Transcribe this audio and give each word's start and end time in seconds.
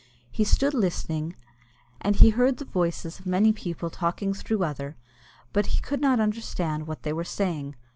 He 0.31 0.43
stood 0.43 0.73
listening, 0.73 1.35
and 2.01 2.15
he 2.15 2.31
heard 2.31 2.57
the 2.57 2.65
voices 2.65 3.19
of 3.19 3.27
many 3.27 3.53
people 3.53 3.91
talking 3.91 4.33
through 4.33 4.63
other, 4.63 4.97
but 5.53 5.67
he 5.67 5.79
could 5.79 6.01
not 6.01 6.19
understand 6.19 6.87
what 6.87 7.03
they 7.03 7.13
were 7.13 7.23
saying. 7.23 7.75